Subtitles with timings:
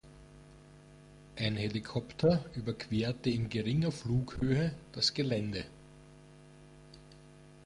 [1.37, 5.63] Ein Helikopter überquerte in geringer Flughöhe das Gelände.